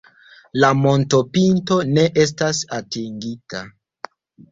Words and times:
La 0.61 0.69
montopinto 0.77 1.77
ne 1.89 2.05
estas 2.23 2.61
atingita. 2.79 3.63